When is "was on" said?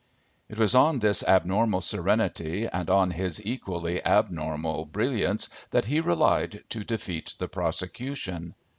0.57-0.97